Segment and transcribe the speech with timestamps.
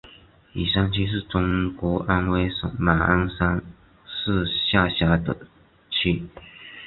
[0.53, 3.63] 雨山区是中国安徽省马鞍山
[4.03, 5.45] 市下辖的
[5.91, 6.25] 区。